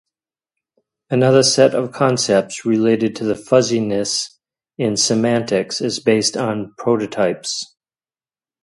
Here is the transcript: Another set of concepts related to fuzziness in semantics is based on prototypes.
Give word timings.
Another 1.11 1.43
set 1.43 1.75
of 1.75 1.91
concepts 1.91 2.65
related 2.65 3.15
to 3.17 3.35
fuzziness 3.35 4.39
in 4.75 4.97
semantics 4.97 5.79
is 5.79 5.99
based 5.99 6.35
on 6.35 6.73
prototypes. 6.79 7.75